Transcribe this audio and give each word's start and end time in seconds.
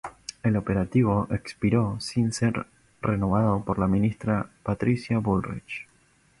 El 0.41 0.57
operativo 0.57 1.27
expiró 1.29 1.99
sin 1.99 2.33
ser 2.33 2.65
renovado 3.03 3.63
por 3.63 3.77
la 3.77 3.87
ministra 3.87 4.49
Patricia 4.63 5.19
Bullrich. 5.19 5.85